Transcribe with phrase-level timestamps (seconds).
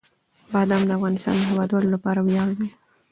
[0.53, 2.69] بادام د افغانستان د هیوادوالو لپاره ویاړ دی.